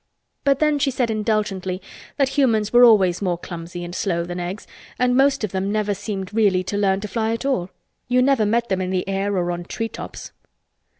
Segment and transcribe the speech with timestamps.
[0.43, 1.79] But then she said indulgently
[2.17, 4.65] that humans were always more clumsy and slow than Eggs
[4.97, 7.69] and most of them never seemed really to learn to fly at all.
[8.07, 10.31] You never met them in the air or on tree tops.